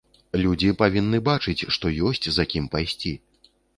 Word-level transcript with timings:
Людзі 0.43 0.71
павінны 0.79 1.19
бачыць, 1.29 1.67
што 1.75 1.85
ёсць 2.07 2.27
за 2.39 2.47
кім 2.55 2.65
пайсці. 2.77 3.13